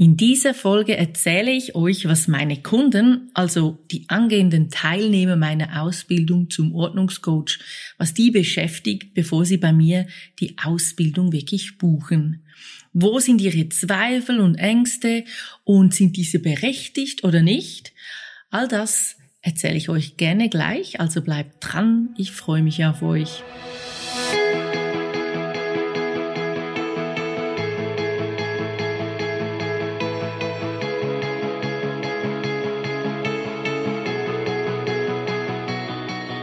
In 0.00 0.16
dieser 0.16 0.54
Folge 0.54 0.96
erzähle 0.96 1.50
ich 1.50 1.74
euch, 1.74 2.06
was 2.06 2.26
meine 2.26 2.62
Kunden, 2.62 3.30
also 3.34 3.84
die 3.90 4.08
angehenden 4.08 4.70
Teilnehmer 4.70 5.36
meiner 5.36 5.82
Ausbildung 5.82 6.48
zum 6.48 6.74
Ordnungscoach, 6.74 7.58
was 7.98 8.14
die 8.14 8.30
beschäftigt, 8.30 9.12
bevor 9.12 9.44
sie 9.44 9.58
bei 9.58 9.74
mir 9.74 10.06
die 10.38 10.56
Ausbildung 10.56 11.32
wirklich 11.32 11.76
buchen. 11.76 12.46
Wo 12.94 13.18
sind 13.18 13.42
ihre 13.42 13.68
Zweifel 13.68 14.40
und 14.40 14.54
Ängste 14.54 15.24
und 15.64 15.92
sind 15.92 16.16
diese 16.16 16.38
berechtigt 16.38 17.22
oder 17.22 17.42
nicht? 17.42 17.92
All 18.48 18.68
das 18.68 19.18
erzähle 19.42 19.76
ich 19.76 19.90
euch 19.90 20.16
gerne 20.16 20.48
gleich, 20.48 20.98
also 20.98 21.20
bleibt 21.20 21.56
dran, 21.60 22.14
ich 22.16 22.32
freue 22.32 22.62
mich 22.62 22.86
auf 22.86 23.02
euch. 23.02 23.42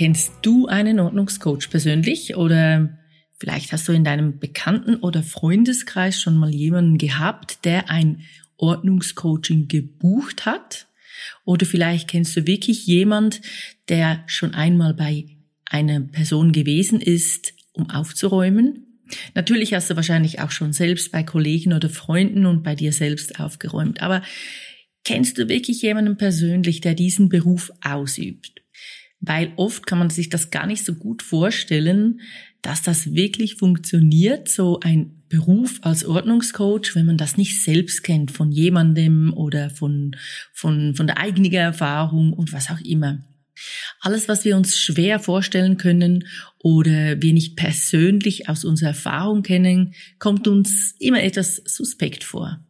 Kennst 0.00 0.32
du 0.40 0.66
einen 0.66 0.98
Ordnungscoach 0.98 1.68
persönlich 1.68 2.34
oder 2.34 2.98
vielleicht 3.36 3.70
hast 3.70 3.86
du 3.86 3.92
in 3.92 4.02
deinem 4.02 4.38
Bekannten- 4.38 4.96
oder 4.96 5.22
Freundeskreis 5.22 6.18
schon 6.18 6.38
mal 6.38 6.48
jemanden 6.48 6.96
gehabt, 6.96 7.66
der 7.66 7.90
ein 7.90 8.22
Ordnungscoaching 8.56 9.68
gebucht 9.68 10.46
hat? 10.46 10.86
Oder 11.44 11.66
vielleicht 11.66 12.08
kennst 12.08 12.34
du 12.34 12.46
wirklich 12.46 12.86
jemand, 12.86 13.42
der 13.90 14.24
schon 14.26 14.54
einmal 14.54 14.94
bei 14.94 15.26
einer 15.66 16.00
Person 16.00 16.52
gewesen 16.52 17.02
ist, 17.02 17.52
um 17.74 17.90
aufzuräumen? 17.90 19.02
Natürlich 19.34 19.74
hast 19.74 19.90
du 19.90 19.96
wahrscheinlich 19.96 20.40
auch 20.40 20.50
schon 20.50 20.72
selbst 20.72 21.12
bei 21.12 21.22
Kollegen 21.22 21.74
oder 21.74 21.90
Freunden 21.90 22.46
und 22.46 22.62
bei 22.62 22.74
dir 22.74 22.94
selbst 22.94 23.38
aufgeräumt. 23.38 24.00
Aber 24.00 24.22
kennst 25.04 25.36
du 25.36 25.50
wirklich 25.50 25.82
jemanden 25.82 26.16
persönlich, 26.16 26.80
der 26.80 26.94
diesen 26.94 27.28
Beruf 27.28 27.70
ausübt? 27.82 28.60
Weil 29.20 29.52
oft 29.56 29.86
kann 29.86 29.98
man 29.98 30.10
sich 30.10 30.28
das 30.28 30.50
gar 30.50 30.66
nicht 30.66 30.84
so 30.84 30.94
gut 30.94 31.22
vorstellen, 31.22 32.20
dass 32.62 32.82
das 32.82 33.14
wirklich 33.14 33.56
funktioniert, 33.56 34.48
so 34.48 34.80
ein 34.80 35.22
Beruf 35.28 35.78
als 35.82 36.04
Ordnungscoach, 36.04 36.94
wenn 36.94 37.06
man 37.06 37.16
das 37.16 37.36
nicht 37.36 37.62
selbst 37.62 38.02
kennt 38.02 38.30
von 38.30 38.50
jemandem 38.50 39.32
oder 39.32 39.70
von, 39.70 40.16
von, 40.52 40.94
von 40.94 41.06
der 41.06 41.18
eigenen 41.18 41.52
Erfahrung 41.52 42.32
und 42.32 42.52
was 42.52 42.70
auch 42.70 42.80
immer. 42.80 43.24
Alles, 44.00 44.28
was 44.28 44.44
wir 44.44 44.56
uns 44.56 44.78
schwer 44.78 45.20
vorstellen 45.20 45.76
können 45.76 46.26
oder 46.58 47.20
wir 47.22 47.32
nicht 47.32 47.56
persönlich 47.56 48.48
aus 48.48 48.64
unserer 48.64 48.90
Erfahrung 48.90 49.42
kennen, 49.42 49.94
kommt 50.18 50.48
uns 50.48 50.94
immer 50.98 51.22
etwas 51.22 51.56
suspekt 51.66 52.24
vor. 52.24 52.60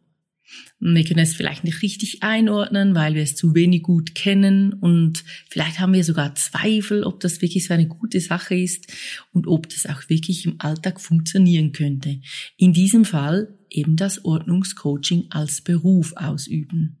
Wir 0.83 1.03
können 1.03 1.19
es 1.19 1.35
vielleicht 1.35 1.63
nicht 1.63 1.83
richtig 1.83 2.23
einordnen, 2.23 2.95
weil 2.95 3.13
wir 3.13 3.21
es 3.21 3.35
zu 3.35 3.53
wenig 3.53 3.83
gut 3.83 4.15
kennen 4.15 4.73
und 4.73 5.23
vielleicht 5.47 5.79
haben 5.79 5.93
wir 5.93 6.03
sogar 6.03 6.33
Zweifel, 6.33 7.03
ob 7.03 7.19
das 7.19 7.39
wirklich 7.43 7.67
so 7.67 7.75
eine 7.75 7.87
gute 7.87 8.19
Sache 8.19 8.55
ist 8.55 8.91
und 9.31 9.45
ob 9.45 9.69
das 9.69 9.85
auch 9.85 10.09
wirklich 10.09 10.47
im 10.47 10.55
Alltag 10.57 10.99
funktionieren 10.99 11.71
könnte. 11.71 12.19
In 12.57 12.73
diesem 12.73 13.05
Fall 13.05 13.59
eben 13.69 13.95
das 13.95 14.25
Ordnungscoaching 14.25 15.27
als 15.29 15.61
Beruf 15.61 16.13
ausüben. 16.15 16.97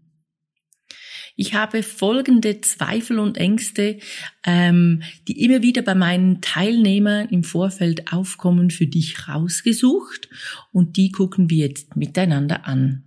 Ich 1.35 1.55
habe 1.55 1.81
folgende 1.81 2.61
Zweifel 2.61 3.17
und 3.17 3.37
Ängste, 3.37 3.97
ähm, 4.45 5.01
die 5.27 5.43
immer 5.43 5.63
wieder 5.63 5.81
bei 5.81 5.95
meinen 5.95 6.41
Teilnehmern 6.41 7.29
im 7.29 7.43
Vorfeld 7.43 8.13
aufkommen, 8.13 8.69
für 8.69 8.85
dich 8.85 9.27
rausgesucht 9.27 10.29
und 10.71 10.97
die 10.97 11.11
gucken 11.11 11.49
wir 11.49 11.65
jetzt 11.67 11.95
miteinander 11.95 12.67
an 12.67 13.05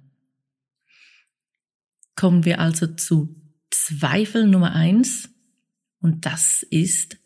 kommen 2.16 2.44
wir 2.44 2.60
also 2.60 2.86
zu 2.86 3.34
Zweifel 3.70 4.46
Nummer 4.46 4.74
eins. 4.74 5.30
Und 6.00 6.26
das 6.26 6.62
ist, 6.62 7.18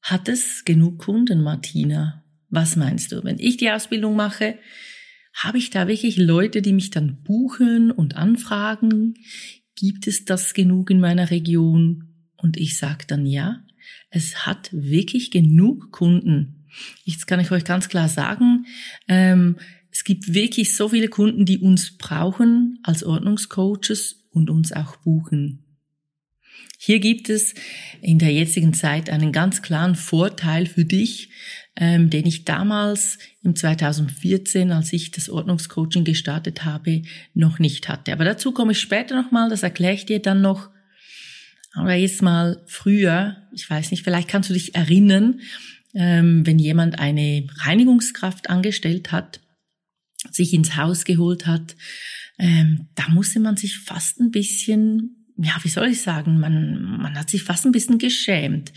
hat 0.00 0.28
es 0.28 0.64
genug 0.64 0.98
Kunden, 0.98 1.42
Martina? 1.42 2.24
Was 2.50 2.76
meinst 2.76 3.12
du? 3.12 3.24
Wenn 3.24 3.38
ich 3.38 3.56
die 3.56 3.70
Ausbildung 3.70 4.16
mache, 4.16 4.58
habe 5.34 5.58
ich 5.58 5.70
da 5.70 5.88
wirklich 5.88 6.16
Leute, 6.16 6.62
die 6.62 6.72
mich 6.72 6.90
dann 6.90 7.22
buchen 7.22 7.90
und 7.90 8.16
anfragen? 8.16 9.14
Gibt 9.74 10.06
es 10.06 10.24
das 10.24 10.54
genug 10.54 10.90
in 10.90 11.00
meiner 11.00 11.30
Region? 11.30 12.14
Und 12.36 12.56
ich 12.56 12.78
sage 12.78 13.04
dann 13.06 13.26
ja, 13.26 13.64
es 14.10 14.46
hat 14.46 14.70
wirklich 14.72 15.30
genug 15.30 15.90
Kunden. 15.92 16.66
Jetzt 17.04 17.26
kann 17.26 17.40
ich 17.40 17.50
euch 17.50 17.64
ganz 17.64 17.88
klar 17.88 18.08
sagen, 18.08 18.66
ähm, 19.08 19.56
es 19.90 20.04
gibt 20.04 20.32
wirklich 20.32 20.76
so 20.76 20.88
viele 20.88 21.08
Kunden, 21.08 21.44
die 21.44 21.58
uns 21.58 21.96
brauchen 21.96 22.78
als 22.82 23.02
Ordnungscoaches 23.04 24.27
und 24.38 24.50
uns 24.50 24.72
auch 24.72 24.96
buchen. 24.96 25.64
Hier 26.80 27.00
gibt 27.00 27.28
es 27.28 27.54
in 28.00 28.18
der 28.18 28.32
jetzigen 28.32 28.72
Zeit 28.72 29.10
einen 29.10 29.32
ganz 29.32 29.62
klaren 29.62 29.96
Vorteil 29.96 30.66
für 30.66 30.84
dich, 30.84 31.30
ähm, 31.74 32.08
den 32.08 32.24
ich 32.24 32.44
damals 32.44 33.18
im 33.42 33.56
2014, 33.56 34.70
als 34.70 34.92
ich 34.92 35.10
das 35.10 35.28
Ordnungscoaching 35.28 36.04
gestartet 36.04 36.64
habe, 36.64 37.02
noch 37.34 37.58
nicht 37.58 37.88
hatte. 37.88 38.12
Aber 38.12 38.24
dazu 38.24 38.52
komme 38.52 38.72
ich 38.72 38.80
später 38.80 39.20
nochmal, 39.20 39.50
das 39.50 39.64
erkläre 39.64 39.94
ich 39.94 40.06
dir 40.06 40.20
dann 40.20 40.40
noch. 40.40 40.70
Aber 41.72 41.94
jetzt 41.94 42.22
mal 42.22 42.62
früher, 42.66 43.36
ich 43.52 43.68
weiß 43.68 43.90
nicht, 43.90 44.04
vielleicht 44.04 44.28
kannst 44.28 44.48
du 44.48 44.54
dich 44.54 44.74
erinnern, 44.74 45.40
ähm, 45.94 46.46
wenn 46.46 46.58
jemand 46.58 46.98
eine 46.98 47.46
Reinigungskraft 47.58 48.50
angestellt 48.50 49.10
hat, 49.10 49.40
sich 50.30 50.52
ins 50.52 50.76
Haus 50.76 51.04
geholt 51.04 51.46
hat, 51.46 51.76
ähm, 52.38 52.88
da 52.94 53.08
musste 53.08 53.40
man 53.40 53.56
sich 53.56 53.78
fast 53.78 54.20
ein 54.20 54.30
bisschen 54.30 55.18
ja, 55.40 55.56
wie 55.62 55.68
soll 55.68 55.86
ich 55.86 56.02
sagen, 56.02 56.40
man, 56.40 56.98
man 56.98 57.16
hat 57.16 57.30
sich 57.30 57.44
fast 57.44 57.64
ein 57.64 57.70
bisschen 57.70 57.98
geschämt. 57.98 58.72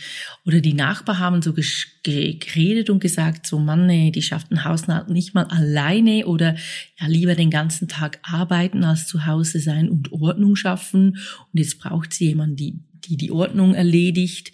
Oder 0.45 0.61
die 0.61 0.75
Nachbarn 0.75 1.17
haben 1.17 1.41
so 1.41 1.55
geredet 2.03 2.91
und 2.91 2.99
gesagt, 2.99 3.47
so 3.47 3.57
Mann, 3.57 3.87
nee, 3.87 4.11
die 4.11 4.21
schafft 4.21 4.51
ein 4.51 4.63
Haus 4.63 4.85
nicht 5.07 5.33
mal 5.33 5.45
alleine 5.45 6.27
oder 6.27 6.55
ja, 6.99 7.07
lieber 7.07 7.33
den 7.33 7.49
ganzen 7.49 7.87
Tag 7.87 8.19
arbeiten 8.21 8.83
als 8.83 9.07
zu 9.07 9.25
Hause 9.25 9.59
sein 9.59 9.89
und 9.89 10.11
Ordnung 10.11 10.55
schaffen. 10.55 11.17
Und 11.51 11.59
jetzt 11.59 11.79
braucht 11.79 12.13
sie 12.13 12.27
jemanden, 12.27 12.57
die 12.57 12.79
die 13.05 13.17
die 13.17 13.31
Ordnung 13.31 13.73
erledigt. 13.73 14.51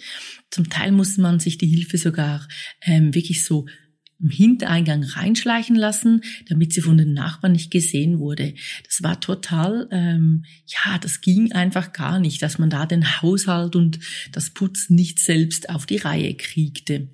Zum 0.49 0.69
Teil 0.69 0.93
musste 0.93 1.19
man 1.19 1.41
sich 1.41 1.57
die 1.57 1.67
Hilfe 1.67 1.97
sogar 1.97 2.47
ähm, 2.85 3.13
wirklich 3.13 3.43
so 3.43 3.65
im 4.19 4.29
Hintereingang 4.29 5.03
reinschleichen 5.03 5.75
lassen, 5.75 6.21
damit 6.49 6.73
sie 6.73 6.81
von 6.81 6.97
den 6.97 7.13
Nachbarn 7.13 7.51
nicht 7.51 7.71
gesehen 7.71 8.19
wurde. 8.19 8.53
Das 8.85 9.03
war 9.03 9.19
total, 9.19 9.87
ähm, 9.91 10.45
ja, 10.65 10.97
das 10.97 11.21
ging 11.21 11.51
einfach 11.51 11.93
gar 11.93 12.19
nicht, 12.19 12.41
dass 12.41 12.57
man 12.57 12.69
da 12.69 12.85
den 12.85 13.21
Haushalt 13.21 13.75
und 13.75 13.99
das 14.31 14.49
Putzen 14.49 14.95
nicht 14.95 15.19
selbst 15.19 15.69
auf 15.69 15.85
die 15.85 15.97
Reihe 15.97 16.33
kriegte. 16.35 17.09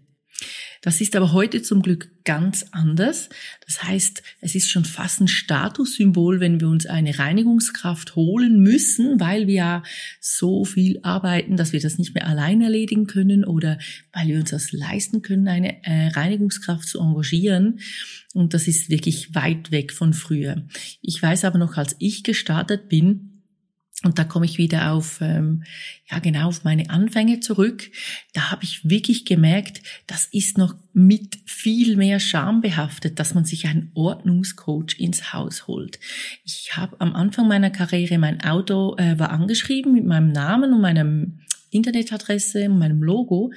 Das 0.81 0.99
ist 0.99 1.15
aber 1.15 1.31
heute 1.31 1.61
zum 1.61 1.81
Glück 1.81 2.09
ganz 2.25 2.65
anders. 2.71 3.29
Das 3.65 3.83
heißt, 3.83 4.21
es 4.41 4.53
ist 4.53 4.69
schon 4.69 4.83
fast 4.83 5.21
ein 5.21 5.29
Statussymbol, 5.29 6.41
wenn 6.41 6.59
wir 6.59 6.67
uns 6.67 6.85
eine 6.85 7.17
Reinigungskraft 7.17 8.17
holen 8.17 8.59
müssen, 8.59 9.19
weil 9.19 9.47
wir 9.47 9.53
ja 9.53 9.83
so 10.19 10.65
viel 10.65 10.99
arbeiten, 11.01 11.55
dass 11.55 11.71
wir 11.71 11.79
das 11.79 11.97
nicht 11.97 12.13
mehr 12.13 12.27
allein 12.27 12.61
erledigen 12.61 13.07
können 13.07 13.45
oder 13.45 13.77
weil 14.11 14.27
wir 14.27 14.39
uns 14.39 14.49
das 14.49 14.73
leisten 14.73 15.21
können, 15.21 15.47
eine 15.47 15.83
äh, 15.85 16.09
Reinigungskraft 16.09 16.87
zu 16.87 16.99
engagieren. 16.99 17.79
Und 18.33 18.53
das 18.53 18.67
ist 18.67 18.89
wirklich 18.89 19.33
weit 19.35 19.71
weg 19.71 19.93
von 19.93 20.13
früher. 20.13 20.67
Ich 21.01 21.21
weiß 21.21 21.45
aber 21.45 21.59
noch, 21.59 21.77
als 21.77 21.95
ich 21.99 22.23
gestartet 22.23 22.89
bin, 22.89 23.32
Und 24.03 24.19
da 24.19 24.25
komme 24.25 24.45
ich 24.45 24.57
wieder 24.57 24.91
auf, 24.91 25.19
ähm, 25.21 25.63
ja 26.11 26.19
genau, 26.19 26.49
auf 26.49 26.65
meine 26.65 26.89
Anfänge 26.89 27.39
zurück. 27.39 27.89
Da 28.33 28.51
habe 28.51 28.65
ich 28.65 28.87
wirklich 28.87 29.23
gemerkt, 29.23 29.81
das 30.07 30.27
ist 30.31 30.57
noch 30.57 30.75
mit 30.91 31.37
viel 31.45 31.95
mehr 31.95 32.19
Scham 32.19 32.59
behaftet, 32.59 33.17
dass 33.19 33.33
man 33.33 33.45
sich 33.45 33.65
einen 33.65 33.91
Ordnungscoach 33.93 34.99
ins 34.99 35.31
Haus 35.31 35.67
holt. 35.67 35.99
Ich 36.43 36.75
habe 36.75 36.99
am 36.99 37.15
Anfang 37.15 37.47
meiner 37.47 37.69
Karriere 37.69 38.17
mein 38.17 38.43
Auto 38.43 38.95
äh, 38.97 39.17
war 39.17 39.29
angeschrieben 39.29 39.93
mit 39.93 40.05
meinem 40.05 40.33
Namen 40.33 40.73
und 40.73 40.81
meinem 40.81 41.39
Internetadresse 41.71 42.69
und 42.69 42.79
meinem 42.79 43.01
Logo. 43.01 43.53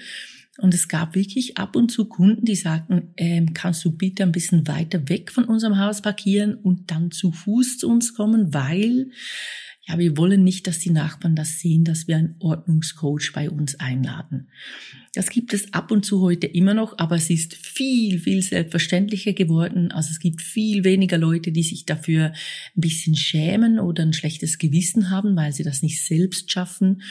Und 0.58 0.72
es 0.72 0.88
gab 0.88 1.14
wirklich 1.14 1.58
ab 1.58 1.76
und 1.76 1.90
zu 1.90 2.06
Kunden, 2.06 2.44
die 2.44 2.54
sagten, 2.54 3.12
ähm, 3.16 3.52
kannst 3.52 3.84
du 3.84 3.90
bitte 3.90 4.22
ein 4.22 4.32
bisschen 4.32 4.66
weiter 4.66 5.08
weg 5.08 5.30
von 5.30 5.44
unserem 5.44 5.78
Haus 5.78 6.00
parkieren 6.00 6.54
und 6.54 6.90
dann 6.90 7.10
zu 7.10 7.32
Fuß 7.32 7.78
zu 7.78 7.90
uns 7.90 8.14
kommen, 8.14 8.54
weil 8.54 9.10
ja, 9.88 9.98
wir 9.98 10.16
wollen 10.16 10.42
nicht, 10.42 10.66
dass 10.66 10.80
die 10.80 10.90
Nachbarn 10.90 11.36
das 11.36 11.60
sehen, 11.60 11.84
dass 11.84 12.08
wir 12.08 12.16
einen 12.16 12.34
Ordnungscoach 12.40 13.32
bei 13.32 13.48
uns 13.48 13.78
einladen. 13.78 14.48
Das 15.14 15.30
gibt 15.30 15.54
es 15.54 15.72
ab 15.72 15.92
und 15.92 16.04
zu 16.04 16.20
heute 16.20 16.48
immer 16.48 16.74
noch, 16.74 16.98
aber 16.98 17.14
es 17.14 17.30
ist 17.30 17.54
viel, 17.54 18.18
viel 18.18 18.42
selbstverständlicher 18.42 19.32
geworden. 19.32 19.92
Also 19.92 20.10
es 20.10 20.18
gibt 20.18 20.42
viel 20.42 20.82
weniger 20.82 21.18
Leute, 21.18 21.52
die 21.52 21.62
sich 21.62 21.86
dafür 21.86 22.26
ein 22.26 22.80
bisschen 22.80 23.14
schämen 23.14 23.78
oder 23.78 24.02
ein 24.02 24.12
schlechtes 24.12 24.58
Gewissen 24.58 25.10
haben, 25.10 25.36
weil 25.36 25.52
sie 25.52 25.62
das 25.62 25.82
nicht 25.82 26.04
selbst 26.04 26.50
schaffen. 26.50 27.02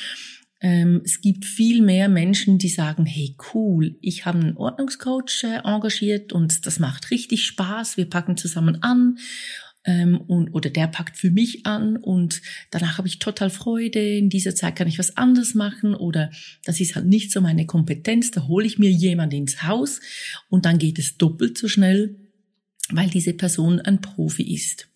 Ähm, 0.59 1.01
es 1.05 1.21
gibt 1.21 1.45
viel 1.45 1.81
mehr 1.81 2.09
Menschen, 2.09 2.57
die 2.57 2.69
sagen, 2.69 3.05
hey 3.05 3.37
cool, 3.53 3.97
ich 4.01 4.25
habe 4.25 4.39
einen 4.39 4.57
Ordnungscoach 4.57 5.43
äh, 5.43 5.61
engagiert 5.63 6.33
und 6.33 6.65
das 6.65 6.79
macht 6.79 7.09
richtig 7.11 7.45
Spaß, 7.45 7.95
wir 7.95 8.09
packen 8.09 8.35
zusammen 8.35 8.83
an 8.83 9.17
ähm, 9.85 10.17
und, 10.17 10.49
oder 10.49 10.69
der 10.69 10.87
packt 10.87 11.17
für 11.17 11.31
mich 11.31 11.65
an 11.65 11.97
und 11.97 12.41
danach 12.71 12.97
habe 12.97 13.07
ich 13.07 13.19
total 13.19 13.49
Freude, 13.49 14.17
in 14.17 14.29
dieser 14.29 14.55
Zeit 14.55 14.75
kann 14.75 14.87
ich 14.87 14.99
was 14.99 15.15
anderes 15.17 15.53
machen 15.53 15.93
oder 15.93 16.31
das 16.63 16.79
ist 16.79 16.95
halt 16.95 17.05
nicht 17.05 17.31
so 17.31 17.41
meine 17.41 17.65
Kompetenz, 17.65 18.31
da 18.31 18.47
hole 18.47 18.65
ich 18.65 18.79
mir 18.79 18.91
jemand 18.91 19.33
ins 19.33 19.63
Haus 19.63 20.01
und 20.49 20.65
dann 20.65 20.79
geht 20.79 20.99
es 20.99 21.17
doppelt 21.17 21.57
so 21.57 21.67
schnell, 21.67 22.15
weil 22.89 23.09
diese 23.09 23.33
Person 23.33 23.79
ein 23.79 24.01
Profi 24.01 24.53
ist. 24.53 24.87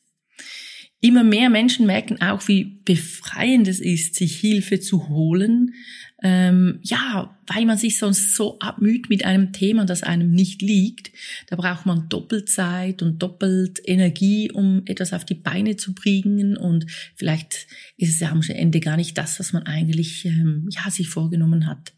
Immer 1.01 1.23
mehr 1.23 1.49
Menschen 1.49 1.85
merken 1.85 2.21
auch, 2.21 2.47
wie 2.49 2.81
befreiend 2.83 3.67
es 3.69 3.79
ist, 3.79 4.15
sich 4.15 4.37
Hilfe 4.37 4.81
zu 4.81 5.07
holen. 5.07 5.73
Ähm, 6.21 6.79
ja, 6.81 7.37
weil 7.47 7.65
man 7.65 7.77
sich 7.77 7.97
sonst 7.97 8.35
so 8.35 8.59
abmüht 8.59 9.09
mit 9.09 9.23
einem 9.23 9.53
Thema, 9.53 9.85
das 9.85 10.03
einem 10.03 10.31
nicht 10.31 10.61
liegt. 10.61 11.11
Da 11.47 11.55
braucht 11.55 11.85
man 11.85 12.09
Doppelzeit 12.09 13.01
und 13.01 13.19
doppelt 13.19 13.79
Energie, 13.85 14.51
um 14.51 14.81
etwas 14.85 15.13
auf 15.13 15.25
die 15.25 15.35
Beine 15.35 15.77
zu 15.77 15.93
bringen. 15.93 16.57
Und 16.57 16.85
vielleicht 17.15 17.67
ist 17.97 18.09
es 18.09 18.19
ja 18.19 18.31
am 18.31 18.41
Ende 18.41 18.79
gar 18.79 18.97
nicht 18.97 19.17
das, 19.17 19.39
was 19.39 19.53
man 19.53 19.63
eigentlich 19.63 20.25
ähm, 20.25 20.67
ja 20.71 20.89
sich 20.91 21.07
vorgenommen 21.07 21.67
hat. 21.67 21.93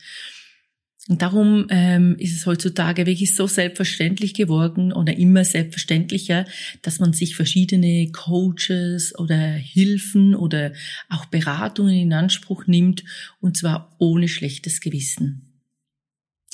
Und 1.08 1.22
darum 1.24 1.66
ähm, 1.70 2.16
ist 2.20 2.36
es 2.36 2.46
heutzutage 2.46 3.08
wirklich 3.08 3.36
so 3.36 3.48
selbstverständlich 3.48 4.36
geworden 4.36 4.94
oder 4.94 5.18
immer 5.18 5.44
selbstverständlicher, 5.44 6.46
dass 6.84 7.00
man 7.00 7.12
sich 7.12 7.36
verschiedene 7.36 8.12
Coaches 8.12 9.18
oder 9.18 9.36
Hilfen 9.36 10.36
oder 10.36 10.74
auch 11.10 11.26
Beratungen 11.26 11.96
in 11.96 12.14
Anspruch 12.14 12.68
nimmt 12.68 13.04
und 13.40 13.58
zwar 13.58 13.96
ohne 13.98 14.28
schlechtes 14.28 14.80
Gewissen. 14.80 15.51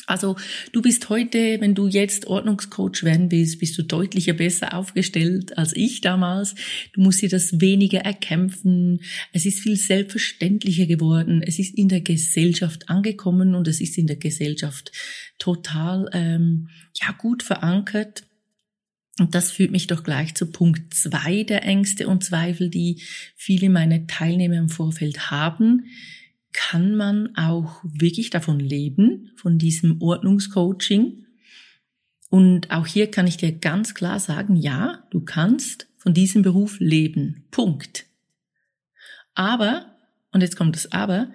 Also 0.07 0.38
du 0.71 0.81
bist 0.81 1.09
heute, 1.09 1.59
wenn 1.59 1.75
du 1.75 1.88
jetzt 1.88 2.27
Ordnungscoach 2.27 3.04
werden 3.04 3.30
willst, 3.30 3.59
bist 3.59 3.77
du 3.77 3.83
deutlicher 3.83 4.33
besser 4.33 4.74
aufgestellt 4.74 5.57
als 5.57 5.75
ich 5.75 6.00
damals. 6.00 6.56
Du 6.94 7.01
musst 7.01 7.21
dir 7.21 7.30
das 7.30 7.59
weniger 7.59 8.00
erkämpfen. 8.00 9.01
Es 9.33 9.45
ist 9.45 9.59
viel 9.59 9.75
selbstverständlicher 9.75 10.86
geworden. 10.86 11.44
Es 11.45 11.59
ist 11.59 11.77
in 11.77 11.89
der 11.89 12.01
Gesellschaft 12.01 12.89
angekommen 12.89 13.54
und 13.54 13.68
es 13.68 13.81
ist 13.81 13.98
in 13.98 14.07
der 14.07 14.15
Gesellschaft 14.15 14.94
total 15.39 16.10
ähm, 16.13 16.69
ja 16.95 17.12
gut 17.12 17.44
verankert. 17.44 18.24
Und 19.19 19.36
das 19.36 19.51
führt 19.51 19.71
mich 19.71 19.88
doch 19.88 20.03
gleich 20.03 20.36
zu 20.36 20.45
Punkt 20.45 20.94
zwei 20.94 21.44
der 21.44 21.63
Ängste 21.63 22.07
und 22.07 22.24
Zweifel, 22.24 22.69
die 22.69 23.01
viele 23.36 23.69
meiner 23.69 24.07
Teilnehmer 24.07 24.56
im 24.56 24.69
Vorfeld 24.69 25.31
haben 25.31 25.83
kann 26.54 26.96
man 26.96 27.36
auch 27.36 27.82
wirklich 27.84 28.30
davon 28.30 28.60
leben, 28.60 29.32
von 29.36 29.58
diesem 29.58 30.02
Ordnungscoaching. 30.02 31.26
Und 32.30 32.72
auch 32.72 32.88
hier 32.88 33.10
kann 33.12 33.28
ich 33.28 33.38
dir 33.38 33.52
ganz 33.52 33.94
klar 33.94 34.20
sagen, 34.20 34.56
ja, 34.56 35.04
du 35.12 35.22
kannst 35.22 35.88
von 35.98 36.14
diesem 36.14 36.42
Beruf 36.42 36.80
leben. 36.80 37.46
Punkt. 37.52 38.06
Aber, 39.34 39.96
und 40.32 40.42
jetzt 40.42 40.56
kommt 40.56 40.76
das 40.76 40.92
Aber, 40.92 41.32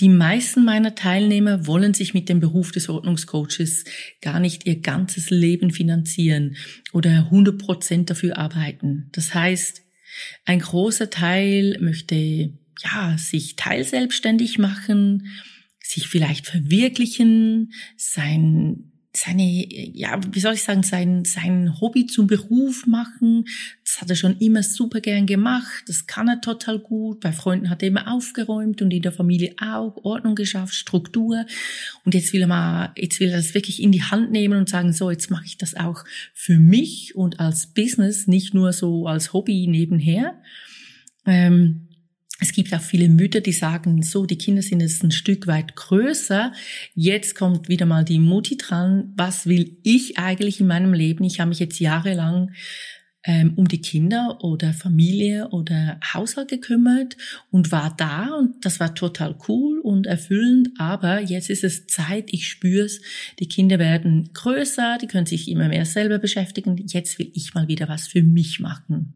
die 0.00 0.08
meisten 0.08 0.64
meiner 0.64 0.96
Teilnehmer 0.96 1.68
wollen 1.68 1.94
sich 1.94 2.14
mit 2.14 2.28
dem 2.28 2.40
Beruf 2.40 2.72
des 2.72 2.88
Ordnungscoaches 2.88 3.84
gar 4.20 4.40
nicht 4.40 4.66
ihr 4.66 4.80
ganzes 4.80 5.30
Leben 5.30 5.70
finanzieren 5.70 6.56
oder 6.92 7.10
100 7.10 7.58
Prozent 7.58 8.10
dafür 8.10 8.36
arbeiten. 8.36 9.08
Das 9.12 9.34
heißt, 9.34 9.82
ein 10.44 10.58
großer 10.58 11.10
Teil 11.10 11.78
möchte 11.80 12.58
ja, 12.82 13.16
sich 13.18 13.56
teilselbstständig 13.56 14.58
machen, 14.58 15.28
sich 15.82 16.08
vielleicht 16.08 16.46
verwirklichen, 16.46 17.72
sein, 17.96 18.92
seine, 19.16 19.44
ja, 19.44 20.18
wie 20.32 20.40
soll 20.40 20.54
ich 20.54 20.62
sagen, 20.62 20.82
sein, 20.82 21.24
sein 21.24 21.80
Hobby 21.80 22.06
zum 22.06 22.26
Beruf 22.26 22.86
machen. 22.86 23.44
Das 23.84 24.00
hat 24.00 24.10
er 24.10 24.16
schon 24.16 24.38
immer 24.38 24.62
super 24.62 25.00
gern 25.00 25.26
gemacht. 25.26 25.84
Das 25.86 26.06
kann 26.06 26.28
er 26.28 26.40
total 26.40 26.80
gut. 26.80 27.20
Bei 27.20 27.32
Freunden 27.32 27.70
hat 27.70 27.82
er 27.82 27.88
immer 27.88 28.12
aufgeräumt 28.12 28.82
und 28.82 28.92
in 28.92 29.02
der 29.02 29.12
Familie 29.12 29.54
auch 29.60 29.96
Ordnung 30.04 30.34
geschafft, 30.34 30.74
Struktur. 30.74 31.46
Und 32.04 32.14
jetzt 32.14 32.32
will 32.32 32.40
er 32.40 32.48
mal, 32.48 32.92
jetzt 32.96 33.20
will 33.20 33.28
er 33.28 33.36
das 33.36 33.54
wirklich 33.54 33.80
in 33.80 33.92
die 33.92 34.02
Hand 34.02 34.32
nehmen 34.32 34.58
und 34.58 34.68
sagen, 34.68 34.92
so, 34.92 35.10
jetzt 35.10 35.30
mache 35.30 35.44
ich 35.46 35.58
das 35.58 35.76
auch 35.76 36.04
für 36.32 36.58
mich 36.58 37.14
und 37.14 37.38
als 37.38 37.68
Business, 37.68 38.26
nicht 38.26 38.52
nur 38.52 38.72
so 38.72 39.06
als 39.06 39.32
Hobby 39.32 39.66
nebenher. 39.68 40.40
Ähm, 41.24 41.88
es 42.40 42.52
gibt 42.52 42.74
auch 42.74 42.80
viele 42.80 43.08
Mütter, 43.08 43.40
die 43.40 43.52
sagen, 43.52 44.02
so, 44.02 44.26
die 44.26 44.38
Kinder 44.38 44.60
sind 44.60 44.80
jetzt 44.80 45.04
ein 45.04 45.12
Stück 45.12 45.46
weit 45.46 45.76
größer. 45.76 46.52
Jetzt 46.94 47.36
kommt 47.36 47.68
wieder 47.68 47.86
mal 47.86 48.04
die 48.04 48.18
Mutti 48.18 48.56
dran. 48.56 49.12
Was 49.16 49.46
will 49.46 49.78
ich 49.84 50.18
eigentlich 50.18 50.60
in 50.60 50.66
meinem 50.66 50.92
Leben? 50.92 51.22
Ich 51.24 51.38
habe 51.38 51.50
mich 51.50 51.60
jetzt 51.60 51.78
jahrelang 51.78 52.50
ähm, 53.22 53.54
um 53.56 53.68
die 53.68 53.80
Kinder 53.80 54.38
oder 54.42 54.74
Familie 54.74 55.48
oder 55.50 55.98
Haushalt 56.12 56.48
gekümmert 56.48 57.16
und 57.50 57.72
war 57.72 57.94
da 57.96 58.34
und 58.34 58.64
das 58.64 58.80
war 58.80 58.94
total 58.94 59.36
cool 59.48 59.78
und 59.78 60.06
erfüllend. 60.06 60.70
Aber 60.78 61.20
jetzt 61.20 61.50
ist 61.50 61.64
es 61.64 61.86
Zeit, 61.86 62.28
ich 62.32 62.48
spüre 62.48 62.84
es, 62.84 63.00
die 63.38 63.48
Kinder 63.48 63.78
werden 63.78 64.30
größer, 64.34 64.98
die 65.00 65.06
können 65.06 65.26
sich 65.26 65.48
immer 65.48 65.68
mehr 65.68 65.86
selber 65.86 66.18
beschäftigen. 66.18 66.76
Jetzt 66.88 67.18
will 67.18 67.30
ich 67.32 67.54
mal 67.54 67.68
wieder 67.68 67.88
was 67.88 68.08
für 68.08 68.22
mich 68.22 68.60
machen. 68.60 69.14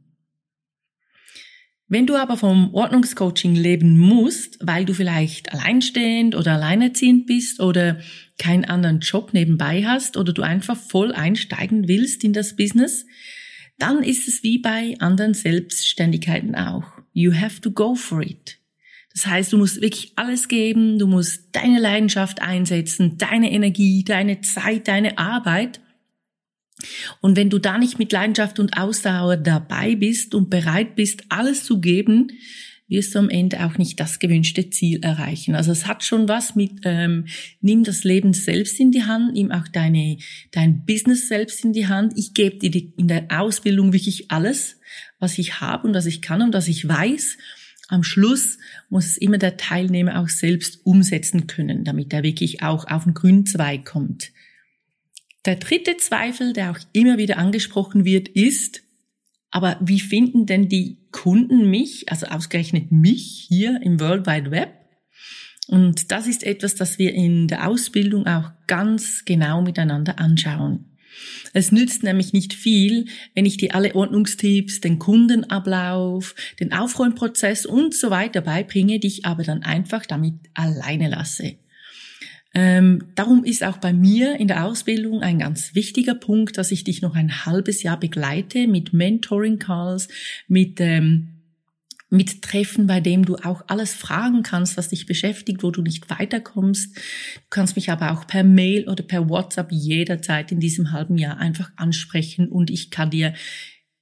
Wenn 1.90 2.07
du 2.07 2.16
aber 2.16 2.37
vom 2.37 2.75
Ordnungscoaching 2.75 3.54
leben 3.54 3.99
musst, 3.99 4.59
weil 4.61 4.85
du 4.85 4.92
vielleicht 4.92 5.52
alleinstehend 5.52 6.35
oder 6.35 6.52
alleinerziehend 6.52 7.26
bist 7.26 7.61
oder 7.61 7.99
keinen 8.37 8.66
anderen 8.66 9.00
Job 9.00 9.33
nebenbei 9.33 9.85
hast 9.87 10.18
oder 10.18 10.35
du 10.35 10.42
einfach 10.42 10.76
voll 10.76 11.12
einsteigen 11.12 11.88
willst 11.88 12.25
in 12.25 12.35
das 12.35 12.57
Business, 12.57 13.07
dann 13.78 14.02
ist 14.02 14.28
es 14.28 14.42
wie 14.42 14.59
bei 14.59 14.97
anderen 14.99 15.33
Selbstständigkeiten 15.33 16.54
auch. 16.54 16.85
You 17.14 17.33
have 17.33 17.62
to 17.62 17.71
go 17.71 17.95
for 17.95 18.21
it. 18.21 18.59
Das 19.14 19.26
heißt, 19.26 19.54
du 19.54 19.57
musst 19.57 19.80
wirklich 19.80 20.12
alles 20.16 20.49
geben, 20.49 20.99
du 20.99 21.07
musst 21.07 21.49
deine 21.52 21.80
Leidenschaft 21.80 22.42
einsetzen, 22.42 23.16
deine 23.16 23.50
Energie, 23.50 24.04
deine 24.04 24.42
Zeit, 24.42 24.88
deine 24.88 25.16
Arbeit 25.16 25.80
und 27.20 27.37
wenn 27.37 27.50
du 27.50 27.58
da 27.58 27.78
nicht 27.78 27.99
mit 27.99 28.12
Leidenschaft 28.12 28.61
und 28.61 28.76
Ausdauer 28.78 29.37
dabei 29.37 29.97
bist 29.97 30.35
und 30.35 30.50
bereit 30.50 30.94
bist, 30.94 31.25
alles 31.28 31.64
zu 31.64 31.80
geben, 31.80 32.30
wirst 32.88 33.14
du 33.14 33.18
am 33.18 33.28
Ende 33.28 33.64
auch 33.64 33.76
nicht 33.78 34.00
das 34.00 34.18
gewünschte 34.18 34.70
Ziel 34.70 35.00
erreichen. 35.02 35.54
Also 35.54 35.73
es 35.73 35.87
hat 35.87 36.02
schon 36.04 36.28
was 36.28 36.56
mit, 36.56 36.80
ähm, 36.85 37.26
nimm 37.61 37.85
das 37.85 38.02
Leben 38.04 38.32
selbst 38.32 38.80
in 38.80 38.90
die 38.90 39.04
Hand, 39.04 39.35
nimm 39.35 39.52
auch 39.52 39.68
deine, 39.68 40.16
dein 40.52 40.85
Business 40.87 41.28
selbst 41.28 41.64
in 41.64 41.73
die 41.73 41.87
Hand. 41.87 42.14
Ich 42.16 42.32
gebe 42.32 42.56
dir 42.56 42.90
in 42.97 43.08
der 43.08 43.26
Ausbildung 43.28 43.92
wirklich 43.92 44.30
alles, 44.30 44.76
was 45.18 45.38
ich 45.38 45.61
habe 45.61 45.87
und 45.87 45.94
was 45.94 46.06
ich 46.06 46.23
kann 46.23 46.40
und 46.40 46.54
was 46.54 46.68
ich 46.68 46.88
weiß. 46.88 47.37
Am 47.88 48.02
Schluss 48.02 48.58
muss 48.88 49.06
es 49.06 49.16
immer 49.18 49.38
der 49.38 49.56
Teilnehmer 49.56 50.20
auch 50.20 50.28
selbst 50.28 50.80
umsetzen 50.85 51.47
können, 51.47 51.85
damit 51.85 52.12
er 52.12 52.23
wirklich 52.23 52.62
auch 52.62 52.87
auf 52.87 53.04
den 53.04 53.14
grünen 53.14 53.47
Zweig 53.47 53.85
kommt. 53.85 54.32
Der 55.45 55.57
dritte 55.57 55.97
Zweifel, 55.97 56.52
der 56.52 56.71
auch 56.71 56.78
immer 56.92 57.18
wieder 57.18 57.38
angesprochen 57.38 58.04
wird, 58.04 58.28
ist, 58.28 58.83
aber 59.50 59.78
wie 59.80 60.00
finden 60.00 60.47
denn 60.47 60.68
die 60.68 60.99
Kunden 61.11 61.71
mich, 61.71 62.11
also 62.11 62.26
ausgerechnet 62.26 62.92
mich 62.92 63.47
hier 63.49 63.80
im 63.83 63.99
World 64.00 64.26
Wide 64.26 64.50
Web? 64.50 64.75
Und 65.68 66.11
das 66.12 66.26
ist 66.26 66.45
etwas, 66.45 66.75
das 66.75 66.99
wir 66.99 67.12
in 67.14 67.47
der 67.49 67.68
Ausbildung 67.68 68.26
auch 68.26 68.50
ganz 68.66 69.25
genau 69.25 69.62
miteinander 69.62 70.18
anschauen. 70.18 70.97
Es 71.52 71.73
nützt 71.73 72.02
nämlich 72.02 72.33
nicht 72.33 72.54
viel, 72.54 73.07
wenn 73.35 73.47
ich 73.47 73.57
dir 73.57 73.75
alle 73.75 73.95
Ordnungstipps, 73.95 74.80
den 74.80 74.99
Kundenablauf, 74.99 76.35
den 76.61 76.73
Aufräumprozess 76.73 77.66
und 77.66 77.95
so 77.95 78.11
weiter 78.11 78.40
beibringe, 78.40 78.99
dich 78.99 79.25
aber 79.25 79.42
dann 79.42 79.62
einfach 79.62 80.07
damit 80.07 80.35
alleine 80.54 81.09
lasse. 81.09 81.57
Ähm, 82.61 83.05
darum 83.15 83.45
ist 83.45 83.62
auch 83.62 83.77
bei 83.77 83.93
mir 83.93 84.41
in 84.41 84.49
der 84.49 84.65
Ausbildung 84.65 85.23
ein 85.23 85.38
ganz 85.38 85.77
wichtiger 85.77 86.17
Punkt, 86.17 86.59
dass 86.59 86.73
ich 86.73 86.83
dich 86.83 87.03
noch 87.03 87.15
ein 87.15 87.47
halbes 87.47 87.85
Jahr 87.85 88.00
begleite 88.00 88.67
mit 88.67 88.93
Mentoring-Calls, 88.93 90.09
mit 90.49 90.81
ähm, 90.81 91.35
mit 92.11 92.43
Treffen, 92.43 92.88
bei 92.88 93.00
dem 93.00 93.25
du 93.25 93.37
auch 93.37 93.65
alles 93.69 93.93
fragen 93.93 94.43
kannst, 94.43 94.77
was 94.77 94.88
dich 94.88 95.07
beschäftigt, 95.07 95.62
wo 95.62 95.71
du 95.71 95.83
nicht 95.83 96.11
weiterkommst. 96.11 96.97
Du 96.97 97.43
kannst 97.50 97.77
mich 97.77 97.91
aber 97.91 98.12
auch 98.12 98.27
per 98.27 98.43
Mail 98.43 98.88
oder 98.88 99.05
per 99.05 99.29
WhatsApp 99.29 99.71
jederzeit 99.71 100.50
in 100.50 100.59
diesem 100.59 100.91
halben 100.91 101.19
Jahr 101.19 101.37
einfach 101.37 101.71
ansprechen 101.77 102.49
und 102.49 102.71
ich 102.71 102.91
kann 102.91 103.11
dir 103.11 103.35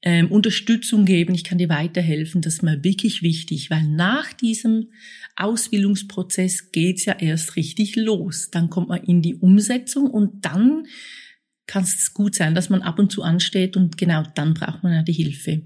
ähm, 0.07 0.31
Unterstützung 0.31 1.05
geben, 1.05 1.35
ich 1.35 1.43
kann 1.43 1.59
dir 1.59 1.69
weiterhelfen. 1.69 2.41
Das 2.41 2.55
ist 2.55 2.63
mir 2.63 2.85
wirklich 2.85 3.23
wichtig, 3.23 3.71
weil 3.71 3.83
nach 3.83 4.33
diesem 4.33 4.91
Ausbildungsprozess 5.35 6.71
geht's 6.71 7.07
ja 7.07 7.15
erst 7.19 7.57
richtig 7.57 7.97
los. 7.97 8.53
Dann 8.53 8.71
kommt 8.71 8.89
man 8.89 9.03
in 9.03 9.21
die 9.21 9.35
Umsetzung 9.35 10.09
und 10.09 10.45
dann 10.45 10.85
kann 11.67 11.83
es 11.83 12.15
gut 12.15 12.37
sein, 12.37 12.55
dass 12.55 12.71
man 12.71 12.83
ab 12.83 13.01
und 13.01 13.11
zu 13.11 13.25
ansteht 13.25 13.77
und 13.77 13.99
genau 13.99 14.23
dann 14.37 14.55
braucht 14.55 14.85
man 14.85 14.93
ja 14.93 15.03
die 15.03 15.13
Hilfe. 15.13 15.63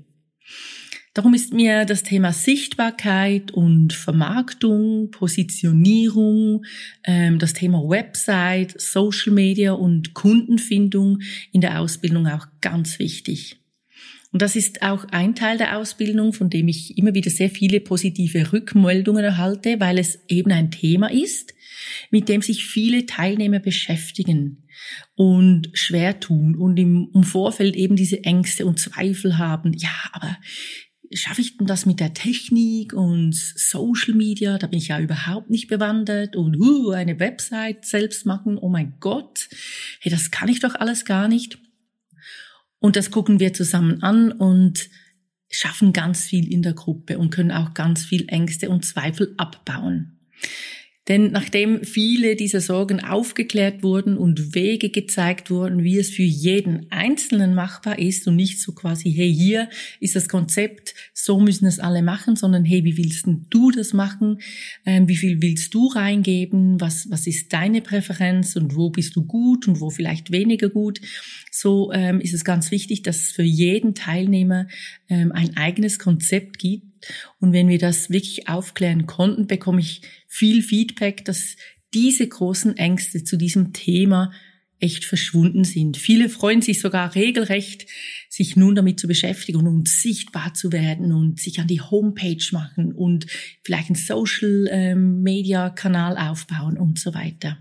Darum 1.12 1.34
ist 1.34 1.52
mir 1.52 1.84
das 1.84 2.02
Thema 2.02 2.32
Sichtbarkeit 2.32 3.50
und 3.50 3.92
Vermarktung, 3.92 5.10
Positionierung, 5.10 6.64
ähm, 7.04 7.38
das 7.38 7.52
Thema 7.52 7.80
Website, 7.86 8.80
Social 8.80 9.34
Media 9.34 9.72
und 9.72 10.14
Kundenfindung 10.14 11.18
in 11.52 11.60
der 11.60 11.80
Ausbildung 11.80 12.26
auch 12.26 12.46
ganz 12.62 12.98
wichtig. 12.98 13.59
Und 14.32 14.42
das 14.42 14.54
ist 14.54 14.82
auch 14.82 15.04
ein 15.10 15.34
Teil 15.34 15.58
der 15.58 15.76
Ausbildung, 15.76 16.32
von 16.32 16.50
dem 16.50 16.68
ich 16.68 16.96
immer 16.96 17.14
wieder 17.14 17.30
sehr 17.30 17.50
viele 17.50 17.80
positive 17.80 18.52
Rückmeldungen 18.52 19.24
erhalte, 19.24 19.80
weil 19.80 19.98
es 19.98 20.20
eben 20.28 20.52
ein 20.52 20.70
Thema 20.70 21.10
ist, 21.10 21.54
mit 22.10 22.28
dem 22.28 22.40
sich 22.40 22.64
viele 22.64 23.06
Teilnehmer 23.06 23.58
beschäftigen 23.58 24.68
und 25.16 25.70
schwer 25.72 26.20
tun 26.20 26.56
und 26.56 26.76
im, 26.76 27.10
Vorfeld 27.24 27.74
eben 27.76 27.96
diese 27.96 28.22
Ängste 28.24 28.66
und 28.66 28.78
Zweifel 28.78 29.36
haben. 29.36 29.72
Ja, 29.76 29.90
aber 30.12 30.38
schaffe 31.12 31.40
ich 31.40 31.56
denn 31.56 31.66
das 31.66 31.84
mit 31.84 31.98
der 31.98 32.14
Technik 32.14 32.92
und 32.92 33.34
Social 33.34 34.14
Media? 34.14 34.58
Da 34.58 34.68
bin 34.68 34.78
ich 34.78 34.88
ja 34.88 35.00
überhaupt 35.00 35.50
nicht 35.50 35.68
bewandert 35.68 36.36
und 36.36 36.56
uh, 36.56 36.90
eine 36.90 37.18
Website 37.18 37.84
selbst 37.84 38.26
machen. 38.26 38.58
Oh 38.58 38.68
mein 38.68 38.94
Gott, 39.00 39.48
hey, 40.00 40.10
das 40.10 40.30
kann 40.30 40.48
ich 40.48 40.60
doch 40.60 40.76
alles 40.76 41.04
gar 41.04 41.26
nicht. 41.26 41.58
Und 42.80 42.96
das 42.96 43.10
gucken 43.10 43.38
wir 43.38 43.52
zusammen 43.52 44.02
an 44.02 44.32
und 44.32 44.88
schaffen 45.50 45.92
ganz 45.92 46.24
viel 46.24 46.50
in 46.50 46.62
der 46.62 46.72
Gruppe 46.72 47.18
und 47.18 47.30
können 47.30 47.52
auch 47.52 47.74
ganz 47.74 48.04
viel 48.04 48.24
Ängste 48.28 48.70
und 48.70 48.84
Zweifel 48.84 49.34
abbauen. 49.36 50.18
Denn 51.08 51.32
nachdem 51.32 51.82
viele 51.82 52.36
dieser 52.36 52.60
Sorgen 52.60 53.02
aufgeklärt 53.02 53.82
wurden 53.82 54.18
und 54.18 54.54
Wege 54.54 54.90
gezeigt 54.90 55.50
wurden, 55.50 55.82
wie 55.82 55.98
es 55.98 56.10
für 56.10 56.22
jeden 56.22 56.92
Einzelnen 56.92 57.54
machbar 57.54 57.98
ist 57.98 58.28
und 58.28 58.36
nicht 58.36 58.60
so 58.60 58.72
quasi, 58.72 59.10
hey, 59.10 59.32
hier 59.34 59.70
ist 59.98 60.14
das 60.14 60.28
Konzept, 60.28 60.94
so 61.14 61.40
müssen 61.40 61.66
es 61.66 61.78
alle 61.78 62.02
machen, 62.02 62.36
sondern 62.36 62.64
hey, 62.64 62.84
wie 62.84 62.98
willst 62.98 63.26
du 63.48 63.70
das 63.70 63.94
machen? 63.94 64.40
Ähm, 64.84 65.08
wie 65.08 65.16
viel 65.16 65.40
willst 65.40 65.72
du 65.72 65.86
reingeben? 65.86 66.80
Was, 66.80 67.10
was 67.10 67.26
ist 67.26 67.52
deine 67.52 67.80
Präferenz 67.80 68.54
und 68.54 68.76
wo 68.76 68.90
bist 68.90 69.16
du 69.16 69.24
gut 69.24 69.66
und 69.66 69.80
wo 69.80 69.88
vielleicht 69.88 70.30
weniger 70.30 70.68
gut? 70.68 71.00
So 71.50 71.92
ähm, 71.92 72.20
ist 72.20 72.34
es 72.34 72.44
ganz 72.44 72.70
wichtig, 72.70 73.02
dass 73.02 73.22
es 73.22 73.32
für 73.32 73.42
jeden 73.42 73.94
Teilnehmer 73.94 74.68
ähm, 75.08 75.32
ein 75.32 75.56
eigenes 75.56 75.98
Konzept 75.98 76.58
gibt, 76.58 76.89
und 77.38 77.52
wenn 77.52 77.68
wir 77.68 77.78
das 77.78 78.10
wirklich 78.10 78.48
aufklären 78.48 79.06
konnten, 79.06 79.46
bekomme 79.46 79.80
ich 79.80 80.02
viel 80.26 80.62
Feedback, 80.62 81.24
dass 81.24 81.56
diese 81.94 82.26
großen 82.26 82.76
Ängste 82.76 83.24
zu 83.24 83.36
diesem 83.36 83.72
Thema 83.72 84.32
echt 84.80 85.04
verschwunden 85.04 85.64
sind. 85.64 85.96
Viele 85.96 86.28
freuen 86.28 86.62
sich 86.62 86.80
sogar 86.80 87.14
regelrecht, 87.14 87.86
sich 88.28 88.56
nun 88.56 88.74
damit 88.74 88.98
zu 88.98 89.06
beschäftigen 89.06 89.66
und 89.66 89.88
sichtbar 89.88 90.54
zu 90.54 90.72
werden 90.72 91.12
und 91.12 91.38
sich 91.38 91.60
an 91.60 91.66
die 91.66 91.80
Homepage 91.80 92.44
machen 92.52 92.92
und 92.92 93.26
vielleicht 93.62 93.90
einen 93.90 93.96
Social 93.96 94.68
ähm, 94.70 95.22
Media 95.22 95.70
Kanal 95.70 96.16
aufbauen 96.16 96.78
und 96.78 96.98
so 96.98 97.14
weiter. 97.14 97.58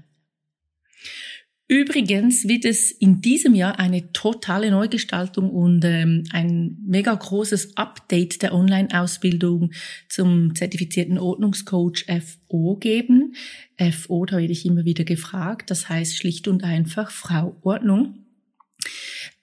Übrigens 1.71 2.47
wird 2.47 2.65
es 2.65 2.89
in 2.89 3.21
diesem 3.21 3.53
Jahr 3.53 3.77
eine 3.77 4.11
totale 4.11 4.71
Neugestaltung 4.71 5.51
und 5.51 5.85
ähm, 5.85 6.23
ein 6.31 6.79
mega 6.83 7.13
großes 7.13 7.77
Update 7.77 8.41
der 8.41 8.55
Online-Ausbildung 8.55 9.71
zum 10.09 10.55
zertifizierten 10.55 11.19
Ordnungscoach 11.19 12.07
FO 12.49 12.75
geben. 12.77 13.35
FO, 13.77 14.25
da 14.25 14.37
werde 14.37 14.51
ich 14.51 14.65
immer 14.65 14.83
wieder 14.83 15.03
gefragt, 15.03 15.69
das 15.69 15.87
heißt 15.87 16.17
schlicht 16.17 16.47
und 16.47 16.63
einfach 16.63 17.11
Frau 17.11 17.55
Ordnung. 17.61 18.25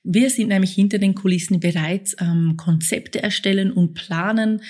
Wir 0.02 0.28
sind 0.30 0.48
nämlich 0.48 0.72
hinter 0.72 0.98
den 0.98 1.14
Kulissen 1.14 1.60
bereits 1.60 2.18
am 2.18 2.50
ähm, 2.50 2.56
Konzepte 2.56 3.22
erstellen 3.22 3.70
und 3.70 3.94
planen 3.94 4.62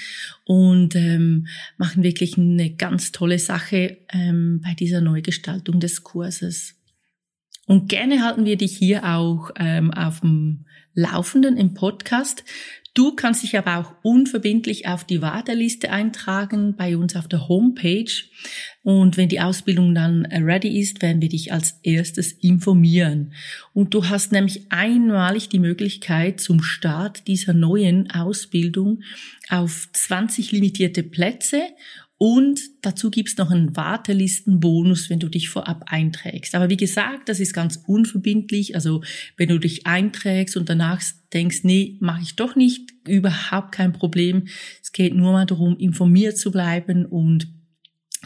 und 0.44 0.94
ähm, 0.94 1.46
machen 1.78 2.02
wirklich 2.02 2.36
eine 2.36 2.74
ganz 2.74 3.12
tolle 3.12 3.38
Sache 3.38 3.96
ähm, 4.12 4.60
bei 4.62 4.74
dieser 4.74 5.00
Neugestaltung 5.00 5.80
des 5.80 6.02
Kurses. 6.02 6.75
Und 7.66 7.88
gerne 7.88 8.22
halten 8.22 8.44
wir 8.44 8.56
dich 8.56 8.76
hier 8.76 9.04
auch 9.04 9.50
ähm, 9.56 9.92
auf 9.92 10.20
dem 10.20 10.64
Laufenden 10.94 11.56
im 11.56 11.74
Podcast. 11.74 12.44
Du 12.94 13.14
kannst 13.14 13.42
dich 13.42 13.58
aber 13.58 13.76
auch 13.76 13.92
unverbindlich 14.02 14.88
auf 14.88 15.04
die 15.04 15.20
Warteliste 15.20 15.90
eintragen 15.90 16.76
bei 16.76 16.96
uns 16.96 17.14
auf 17.14 17.28
der 17.28 17.46
Homepage. 17.46 18.10
Und 18.82 19.18
wenn 19.18 19.28
die 19.28 19.40
Ausbildung 19.40 19.94
dann 19.94 20.24
ready 20.24 20.80
ist, 20.80 21.02
werden 21.02 21.20
wir 21.20 21.28
dich 21.28 21.52
als 21.52 21.78
erstes 21.82 22.32
informieren. 22.32 23.34
Und 23.74 23.92
du 23.92 24.08
hast 24.08 24.32
nämlich 24.32 24.72
einmalig 24.72 25.50
die 25.50 25.58
Möglichkeit 25.58 26.40
zum 26.40 26.62
Start 26.62 27.26
dieser 27.26 27.52
neuen 27.52 28.10
Ausbildung 28.10 29.02
auf 29.50 29.88
20 29.92 30.52
limitierte 30.52 31.02
Plätze 31.02 31.60
und 32.18 32.60
dazu 32.80 33.10
gibt's 33.10 33.36
noch 33.36 33.50
einen 33.50 33.76
Wartelistenbonus, 33.76 35.10
wenn 35.10 35.20
du 35.20 35.28
dich 35.28 35.50
vorab 35.50 35.84
einträgst. 35.86 36.54
Aber 36.54 36.70
wie 36.70 36.78
gesagt, 36.78 37.28
das 37.28 37.40
ist 37.40 37.52
ganz 37.52 37.82
unverbindlich. 37.86 38.74
Also 38.74 39.02
wenn 39.36 39.50
du 39.50 39.58
dich 39.58 39.86
einträgst 39.86 40.56
und 40.56 40.70
danach 40.70 41.02
denkst, 41.34 41.64
nee, 41.64 41.98
mache 42.00 42.22
ich 42.22 42.36
doch 42.36 42.56
nicht, 42.56 42.94
überhaupt 43.06 43.72
kein 43.72 43.92
Problem. 43.92 44.48
Es 44.82 44.92
geht 44.92 45.14
nur 45.14 45.32
mal 45.32 45.44
darum, 45.44 45.76
informiert 45.76 46.38
zu 46.38 46.50
bleiben 46.50 47.04
und 47.04 47.48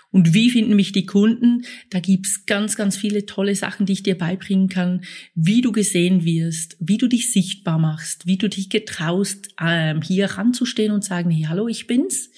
Und 0.09 0.33
wie 0.33 0.49
finden 0.49 0.75
mich 0.75 0.93
die 0.93 1.05
Kunden? 1.05 1.65
Da 1.89 1.99
gibt's 1.99 2.45
ganz, 2.45 2.77
ganz 2.77 2.95
viele 2.95 3.25
tolle 3.25 3.55
Sachen, 3.55 3.85
die 3.85 3.93
ich 3.93 4.03
dir 4.03 4.17
beibringen 4.17 4.69
kann, 4.69 5.01
wie 5.35 5.61
du 5.61 5.73
gesehen 5.73 6.23
wirst, 6.23 6.77
wie 6.79 6.97
du 6.97 7.07
dich 7.07 7.31
sichtbar 7.33 7.77
machst, 7.77 8.25
wie 8.25 8.37
du 8.37 8.47
dich 8.47 8.69
getraust, 8.69 9.49
ähm, 9.61 10.01
hier 10.01 10.31
ranzustehen 10.31 10.93
und 10.93 11.03
sagen, 11.03 11.29
hey, 11.29 11.43
hallo, 11.43 11.67
ich 11.67 11.87
bin's. 11.87 12.31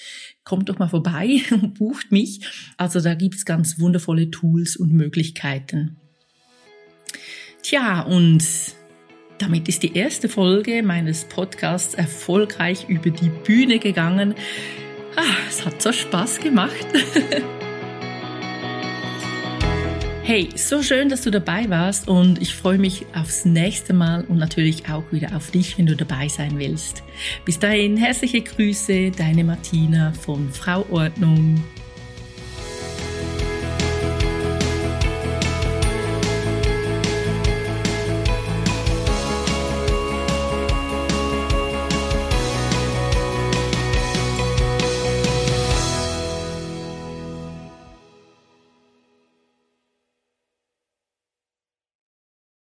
Kommt 0.43 0.69
doch 0.69 0.79
mal 0.79 0.87
vorbei 0.87 1.41
und 1.51 1.75
bucht 1.75 2.11
mich. 2.11 2.41
Also 2.77 2.99
da 2.99 3.13
gibt's 3.13 3.45
ganz 3.45 3.79
wundervolle 3.79 4.31
Tools 4.31 4.75
und 4.75 4.91
Möglichkeiten. 4.91 5.97
Tja, 7.61 8.01
und 8.01 8.43
damit 9.39 9.67
ist 9.67 9.83
die 9.83 9.95
erste 9.95 10.29
Folge 10.29 10.83
meines 10.83 11.23
Podcasts 11.25 11.93
erfolgreich 11.93 12.85
über 12.87 13.09
die 13.09 13.29
Bühne 13.29 13.79
gegangen. 13.79 14.35
Ah, 15.15 15.35
es 15.49 15.65
hat 15.65 15.81
so 15.81 15.91
Spaß 15.91 16.39
gemacht. 16.39 16.85
Hey, 20.21 20.47
so 20.55 20.83
schön, 20.83 21.09
dass 21.09 21.23
du 21.23 21.31
dabei 21.31 21.71
warst 21.71 22.07
und 22.07 22.39
ich 22.39 22.53
freue 22.53 22.77
mich 22.77 23.07
aufs 23.15 23.45
nächste 23.45 23.93
Mal 23.93 24.25
und 24.25 24.37
natürlich 24.37 24.87
auch 24.87 25.11
wieder 25.11 25.35
auf 25.35 25.49
dich, 25.49 25.79
wenn 25.79 25.87
du 25.87 25.95
dabei 25.95 26.27
sein 26.27 26.59
willst. 26.59 27.01
Bis 27.45 27.57
dahin, 27.57 27.97
herzliche 27.97 28.41
Grüße, 28.41 29.09
deine 29.09 29.43
Martina 29.43 30.13
von 30.13 30.51
Frau 30.51 30.85
Ordnung. 30.91 31.63